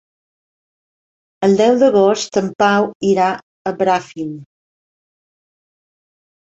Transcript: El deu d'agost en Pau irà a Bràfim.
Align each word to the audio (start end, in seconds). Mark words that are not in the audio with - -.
El 1.49 1.53
deu 1.59 1.77
d'agost 1.83 2.41
en 2.43 2.51
Pau 2.65 2.89
irà 3.13 3.31
a 3.35 3.77
Bràfim. 3.85 4.35